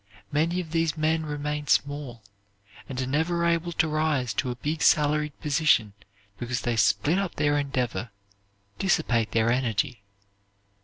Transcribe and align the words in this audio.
Many 0.31 0.59
of 0.59 0.71
these 0.71 0.97
men 0.97 1.27
remain 1.27 1.67
small, 1.67 2.23
and 2.89 2.99
are 2.99 3.05
never 3.05 3.45
able 3.45 3.71
to 3.73 3.87
rise 3.87 4.33
to 4.33 4.49
a 4.49 4.55
big 4.55 4.81
salaried 4.81 5.39
position 5.41 5.93
because 6.39 6.61
they 6.61 6.75
split 6.75 7.19
up 7.19 7.35
their 7.35 7.55
endeavor, 7.55 8.09
dissipate 8.79 9.31
their 9.31 9.51
energy. 9.51 10.01